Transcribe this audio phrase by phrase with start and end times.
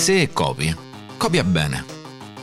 [0.00, 0.74] se copi,
[1.18, 1.84] copia bene.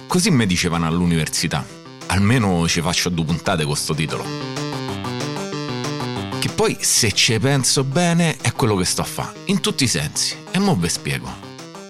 [0.06, 1.66] Così mi dicevano all'università.
[2.06, 4.24] Almeno ci faccio due puntate con sto titolo.
[6.40, 9.88] Che poi, se ci penso bene, è quello che sto a fare, in tutti i
[9.88, 10.36] sensi.
[10.52, 11.28] E mo ve spiego.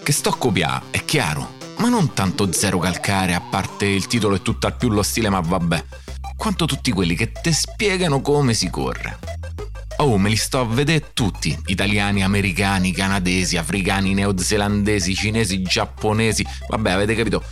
[0.02, 4.36] Che sto a copiare, è chiaro, ma non tanto zero calcare, a parte il titolo
[4.36, 5.84] e tutto al più lo stile, ma vabbè,
[6.34, 9.18] quanto tutti quelli che ti spiegano come si corre.
[10.00, 16.92] Oh, me li sto a vedere tutti, italiani, americani, canadesi, africani, neozelandesi, cinesi, giapponesi, vabbè
[16.92, 17.42] avete capito,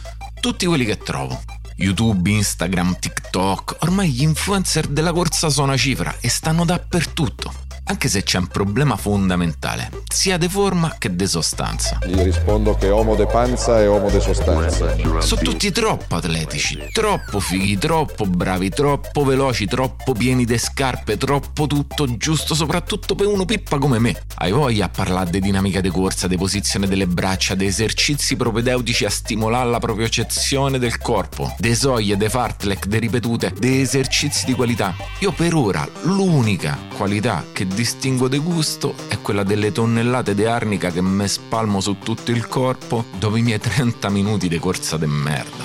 [0.41, 1.43] tutti quelli che trovo.
[1.75, 7.53] YouTube, Instagram, TikTok, ormai gli influencer della corsa sono una cifra e stanno dappertutto.
[7.87, 11.99] Anche se c'è un problema fondamentale, sia di forma che di sostanza.
[12.07, 14.97] Gli rispondo che uomo de panza e uomo de sostanza.
[15.21, 21.67] Sono tutti troppo atletici, troppo fighi, troppo bravi, troppo veloci, troppo pieni di scarpe, troppo
[21.67, 24.19] tutto giusto, soprattutto per uno pippa come me.
[24.37, 29.05] Hai voglia a parlare di dinamica di corsa, di posizione delle braccia, di esercizi propedeutici
[29.05, 34.55] a stimolare la propriocezione del corpo, di soglie, di fartlek, di ripetute, di esercizi di
[34.55, 34.97] qualità.
[35.19, 40.93] Io per ora l'unica qualità che distingo de gusto è quella delle tonnellate di arnica
[40.93, 45.07] che me spalmo su tutto il corpo dopo i miei 30 minuti di corsa de
[45.07, 45.65] merda.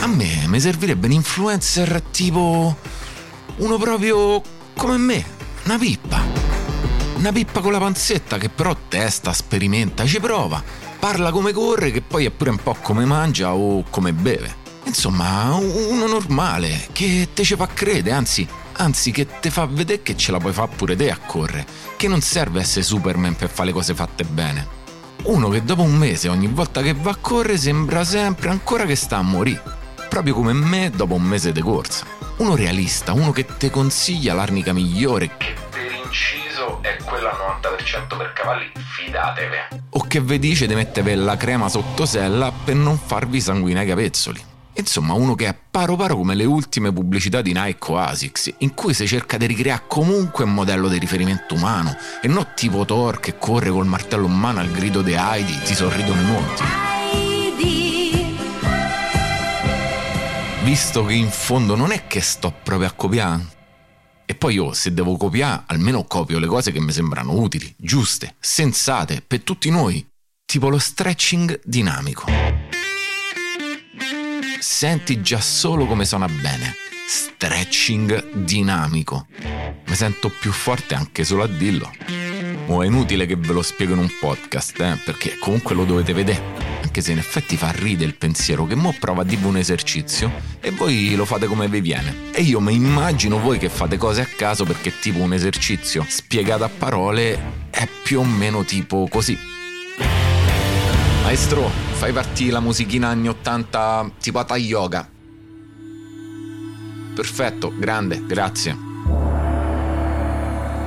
[0.00, 2.76] A me mi servirebbe un influencer tipo
[3.56, 4.42] uno proprio
[4.76, 5.24] come me,
[5.64, 6.22] una pippa.
[7.16, 10.62] Una pippa con la panzetta che però testa, sperimenta, ci prova,
[10.98, 14.66] parla come corre che poi è pure un po' come mangia o come beve.
[14.84, 18.46] Insomma, uno normale che te ci fa credere, anzi
[18.78, 22.08] anzi che te fa vedere che ce la puoi fare pure te a correre, che
[22.08, 24.76] non serve essere Superman per fare le cose fatte bene.
[25.24, 28.94] Uno che dopo un mese ogni volta che va a correre sembra sempre ancora che
[28.94, 29.62] sta a morire,
[30.08, 32.06] proprio come me dopo un mese di corsa.
[32.38, 38.16] Uno realista, uno che ti consiglia l'arnica migliore, che per inciso è quella al 90%
[38.16, 39.56] per cavalli, fidatevi.
[39.90, 43.88] O che vi dice di mettere la crema sotto sella per non farvi sanguinare i
[43.88, 44.40] capezzoli.
[44.78, 48.74] Insomma, uno che è paro paro come le ultime pubblicità di Nike o Asics, in
[48.74, 53.18] cui si cerca di ricreare comunque un modello di riferimento umano, e non tipo Thor
[53.18, 56.62] che corre col martello in mano al grido di Heidi, ti sorridono i monti.
[60.62, 63.56] Visto che in fondo non è che sto proprio a copiare.
[64.26, 68.36] E poi io, se devo copiare, almeno copio le cose che mi sembrano utili, giuste,
[68.38, 70.06] sensate, per tutti noi.
[70.44, 72.67] Tipo lo stretching dinamico
[74.60, 76.74] senti già solo come suona bene.
[77.06, 79.26] Stretching dinamico.
[79.86, 81.90] Mi sento più forte anche solo a dirlo.
[82.66, 86.12] O è inutile che ve lo spiego in un podcast, eh, perché comunque lo dovete
[86.12, 86.42] vedere.
[86.82, 90.30] Anche se in effetti fa ridere il pensiero che mo prova a un esercizio
[90.60, 92.30] e voi lo fate come vi viene.
[92.32, 96.64] E io mi immagino voi che fate cose a caso perché tipo un esercizio spiegato
[96.64, 99.57] a parole è più o meno tipo così.
[101.28, 105.06] Maestro, fai partire la musichina anni 80 tipo Hatha Yoga.
[107.14, 108.74] Perfetto, grande, grazie.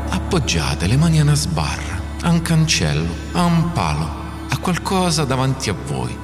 [0.10, 4.10] Appoggiate le mani a una sbarra, a un cancello, a un palo,
[4.50, 6.18] a qualcosa davanti a voi.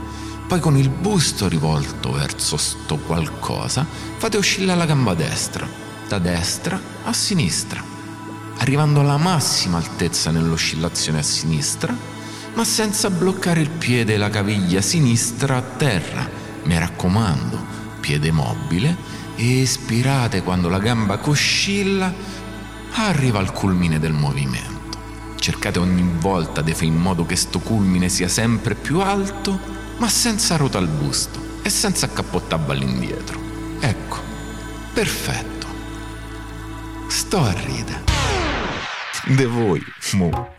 [0.48, 3.86] Poi con il busto rivolto verso sto qualcosa
[4.18, 5.70] fate oscillare la gamba destra,
[6.08, 7.84] da destra a sinistra,
[8.58, 12.17] arrivando alla massima altezza nell'oscillazione a sinistra
[12.58, 16.28] ma senza bloccare il piede e la caviglia sinistra a terra.
[16.64, 17.64] Mi raccomando,
[18.00, 18.98] piede mobile,
[19.36, 22.12] e espirate quando la gamba coscilla
[22.94, 24.98] arriva al culmine del movimento.
[25.36, 29.60] Cercate ogni volta di fare in modo che sto culmine sia sempre più alto,
[29.98, 33.40] ma senza rota al busto e senza accappottare all'indietro.
[33.80, 34.18] Ecco,
[34.94, 35.68] perfetto.
[37.06, 38.04] Sto a ridere.
[39.28, 40.56] De voi, mo.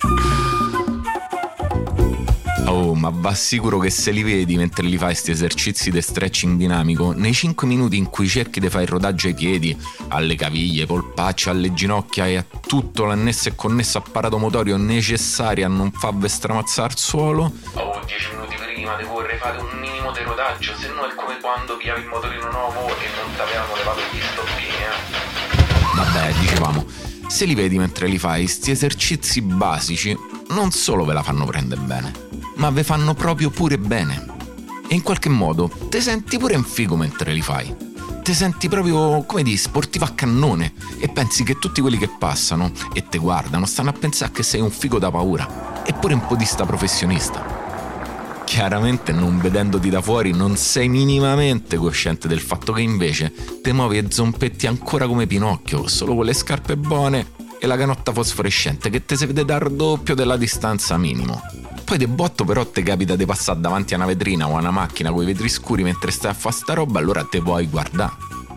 [2.98, 7.12] Ma va sicuro che se li vedi mentre li fai questi esercizi di stretching dinamico,
[7.12, 9.76] nei 5 minuti in cui cerchi di fare il rodaggio ai piedi,
[10.08, 15.68] alle caviglie, polpacce, alle ginocchia e a tutto l'annesso e connesso apparato motorio necessario a
[15.68, 17.52] non farvi stramazzare il suolo.
[17.74, 21.38] Oh, 10 minuti prima di correre fate un minimo di rodaggio, se no è come
[21.40, 25.94] quando piavi il motorino nuovo e non ti avevano levato gli stoppini, eh.
[25.94, 26.84] Vabbè, dicevamo,
[27.28, 30.16] se li vedi mentre li fai, sti esercizi basici
[30.50, 32.28] non solo ve la fanno prendere bene
[32.58, 34.36] ma ve fanno proprio pure bene.
[34.88, 37.74] E in qualche modo te senti pure in figo mentre li fai.
[38.22, 42.70] Te senti proprio, come di, sportivo a cannone e pensi che tutti quelli che passano
[42.92, 46.66] e te guardano stanno a pensare che sei un figo da paura, eppure un podista
[46.66, 47.66] professionista.
[48.44, 53.98] Chiaramente non vedendoti da fuori non sei minimamente cosciente del fatto che invece te muovi
[53.98, 59.04] e zompetti ancora come Pinocchio, solo con le scarpe buone e la canotta fosforescente che
[59.04, 61.40] te si vede dar doppio della distanza minimo.
[61.84, 64.70] Poi de botto però te capita di passare davanti a una vetrina o a una
[64.70, 68.12] macchina con i vetri scuri mentre stai a fare sta roba, allora te vuoi guardare.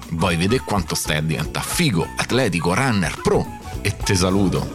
[0.10, 3.46] Vuoi vedere quanto stai a diventare figo, atletico, runner, pro.
[3.82, 4.70] E te saluto.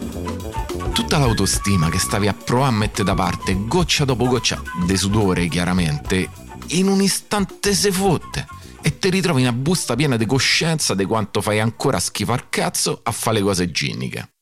[0.91, 5.47] Tutta l'autostima che stavi a provare a mettere da parte, goccia dopo goccia, de sudore
[5.47, 6.29] chiaramente,
[6.69, 8.56] in un istante se fotte
[8.87, 13.11] e ti ritrovi una busta piena di coscienza di quanto fai ancora schifar cazzo a
[13.11, 14.35] fare le cose ginniche.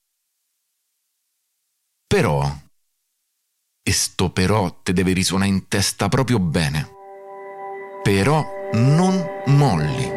[2.06, 2.56] Però,
[3.82, 6.88] e sto però te deve risuonare in testa proprio bene,
[8.04, 10.12] però non molli.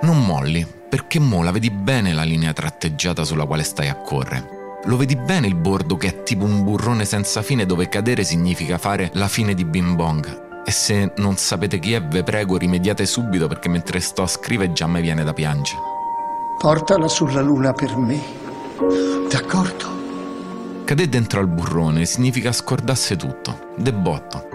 [0.00, 4.55] Non molli, perché mo la vedi bene la linea tratteggiata sulla quale stai a correre.
[4.86, 8.78] Lo vedi bene il bordo che è tipo un burrone senza fine dove cadere significa
[8.78, 10.44] fare la fine di Bing Bong.
[10.64, 14.72] E se non sapete chi è, ve prego, rimediate subito perché mentre sto a scrivere
[14.72, 15.80] già mi viene da piangere.
[16.58, 18.20] Portala sulla luna per me.
[19.28, 20.84] D'accordo?
[20.84, 24.48] Cadere dentro al burrone significa scordarsi tutto, de botto.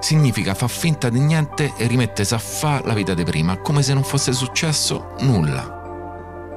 [0.00, 3.94] Significa far finta di niente e rimettersi a fa la vita di prima, come se
[3.94, 5.75] non fosse successo nulla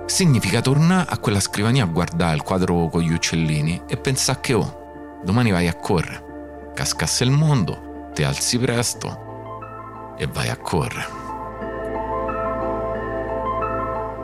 [0.10, 4.54] significa tornare a quella scrivania a guardare il quadro con gli uccellini e pensare che
[4.54, 6.72] oh, domani vai a correre.
[6.74, 11.08] Cascasse il mondo, ti alzi presto e vai a correre.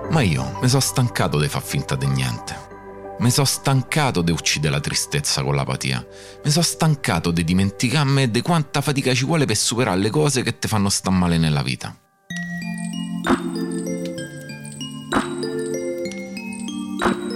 [0.10, 2.74] Ma io mi sono stancato di far finta di niente.
[3.20, 6.06] Mi sono stancato di uccidere la tristezza con l'apatia.
[6.44, 10.60] Mi sono stancato di dimenticarmi di quanta fatica ci vuole per superare le cose che
[10.60, 11.96] ti fanno star male nella vita.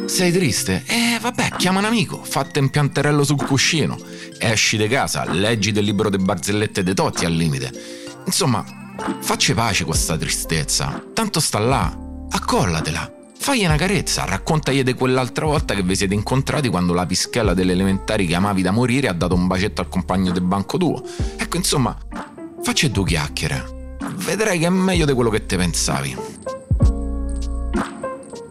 [0.10, 0.84] Sei triste?
[0.88, 3.96] Eh, vabbè, chiama un amico, fatte un pianterello sul cuscino.
[4.40, 7.72] Esci di casa, leggi del libro de barzellette de Totti al limite.
[8.26, 8.66] Insomma,
[9.22, 11.02] facci pace questa tristezza.
[11.14, 11.96] Tanto sta là,
[12.32, 13.14] accollatela.
[13.38, 17.74] Fagli una carezza, raccontagli di quell'altra volta che vi siete incontrati quando la pischella delle
[17.74, 21.04] elementari che amavi da morire ha dato un bacetto al compagno del banco tuo.
[21.38, 21.96] Ecco, insomma,
[22.64, 23.96] facci due chiacchiere.
[24.16, 26.18] Vedrai che è meglio di quello che te pensavi.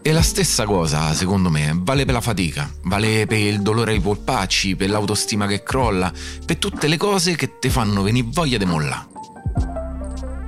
[0.01, 3.99] E la stessa cosa, secondo me, vale per la fatica, vale per il dolore ai
[3.99, 6.11] polpacci, per l'autostima che crolla,
[6.45, 9.07] per tutte le cose che ti fanno venire voglia di mollare.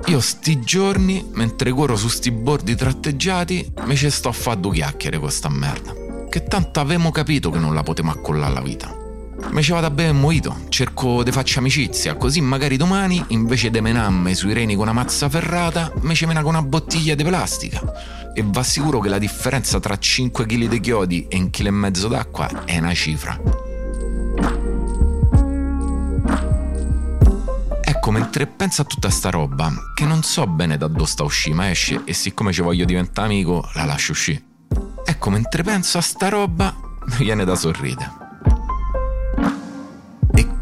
[0.06, 4.74] Io sti giorni, mentre corro su sti bordi tratteggiati, mi ci sto a fare due
[4.74, 5.94] chiacchiere con sta merda.
[6.30, 9.00] Che tanto avevamo capito che non la potevo accollare alla vita.
[9.49, 13.69] Mi ci vado a bere un moito, cerco di farci amicizia, così magari domani, invece
[13.69, 17.23] di menarmi sui reni con una mazza ferrata, mi ci mena con una bottiglia di
[17.23, 17.81] plastica
[18.33, 21.71] e va sicuro che la differenza tra 5 kg di chiodi e un chilo e
[21.71, 23.39] mezzo d'acqua è una cifra.
[27.83, 31.51] Ecco, mentre penso a tutta sta roba, che non so bene da dove sta uscì,
[31.51, 34.43] ma esce e siccome ci voglio diventare amico, la lascio uscire.
[35.05, 36.73] Ecco, mentre penso a sta roba,
[37.05, 38.20] mi viene da sorridere.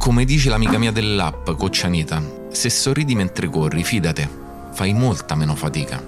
[0.10, 4.28] Come dice l'amica mia dell'app, Coccianita, se sorridi mentre corri, fidate,
[4.74, 6.04] fai molta meno fatica.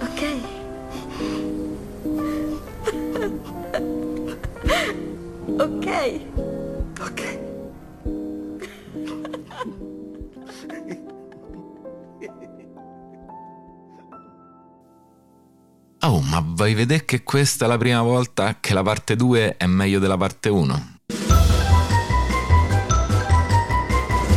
[0.00, 0.40] Ok.
[16.00, 19.56] Oh, ma vai a vedere che questa è la prima volta che la parte 2
[19.56, 20.95] è meglio della parte 1?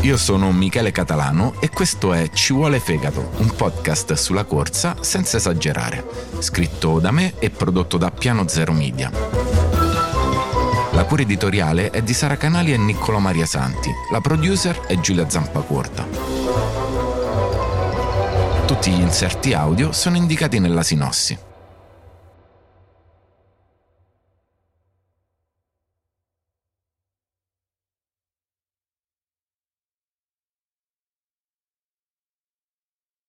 [0.01, 5.36] Io sono Michele Catalano e questo è Ci vuole fegato, un podcast sulla corsa senza
[5.36, 6.08] esagerare,
[6.39, 9.12] scritto da me e prodotto da Piano Zero Media.
[10.91, 13.91] La cura editoriale è di Sara Canali e Niccolo Maria Santi.
[14.10, 16.08] La producer è Giulia Zampacorta.
[18.65, 21.49] Tutti gli inserti audio sono indicati nella sinossi.